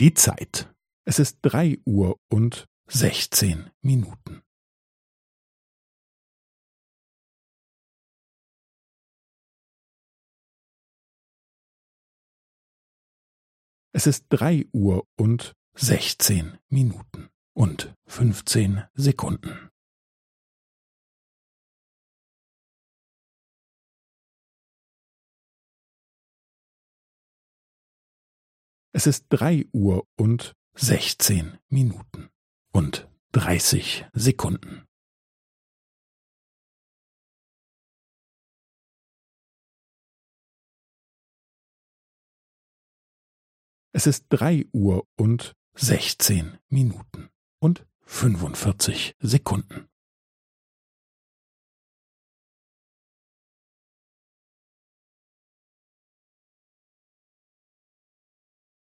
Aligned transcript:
Die 0.00 0.14
Zeit. 0.14 0.72
Es 1.04 1.18
ist 1.18 1.40
drei 1.42 1.76
Uhr 1.84 2.20
und 2.30 2.68
sechzehn 2.88 3.68
Minuten. 3.80 4.42
Es 13.90 14.06
ist 14.06 14.26
drei 14.28 14.66
Uhr 14.72 15.04
und 15.16 15.54
sechzehn 15.74 16.58
Minuten 16.68 17.28
und 17.56 17.92
fünfzehn 18.06 18.84
Sekunden. 18.94 19.67
Es 28.98 29.06
ist 29.06 29.26
drei 29.28 29.64
Uhr 29.72 30.08
und 30.16 30.56
sechzehn 30.74 31.56
Minuten 31.68 32.30
und 32.72 33.08
dreißig 33.30 34.06
Sekunden. 34.12 34.88
Es 43.92 44.08
ist 44.08 44.26
drei 44.30 44.66
Uhr 44.72 45.06
und 45.16 45.52
sechzehn 45.74 46.58
Minuten 46.68 47.30
und 47.60 47.86
fünfundvierzig 48.00 49.14
Sekunden. 49.20 49.87